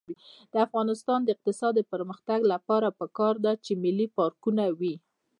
د 0.51 0.53
افغانستان 0.65 1.19
د 1.23 1.27
اقتصادي 1.35 1.83
پرمختګ 1.93 2.39
لپاره 2.53 2.95
پکار 2.99 3.35
ده 3.45 3.53
چې 3.65 3.71
ملي 3.83 4.07
پارکونه 4.17 4.63
وي. 4.79 4.95